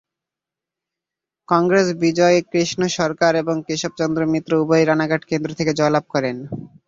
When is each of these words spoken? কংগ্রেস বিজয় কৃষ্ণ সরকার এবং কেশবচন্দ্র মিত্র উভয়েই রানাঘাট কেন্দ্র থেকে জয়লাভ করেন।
কংগ্রেস 1.49 1.87
বিজয় 2.01 2.37
কৃষ্ণ 2.51 2.81
সরকার 2.97 3.33
এবং 3.43 3.55
কেশবচন্দ্র 3.67 4.21
মিত্র 4.33 4.51
উভয়েই 4.61 4.87
রানাঘাট 4.87 5.21
কেন্দ্র 5.29 5.49
থেকে 5.59 5.71
জয়লাভ 5.79 6.05
করেন। 6.13 6.35